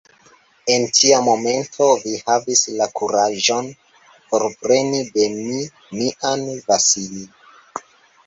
[0.75, 3.69] En tia momento vi havis la kuraĝon
[4.31, 5.61] forpreni de mi
[5.99, 7.23] mian Vasili!